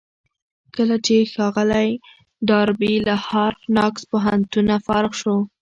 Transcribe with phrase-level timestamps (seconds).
[0.75, 1.89] کله چې ښاغلی
[2.49, 5.37] ډاربي له هارډ ناکس پوهنتونه فارغ شو.